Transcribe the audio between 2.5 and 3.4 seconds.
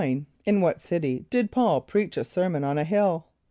on a hill?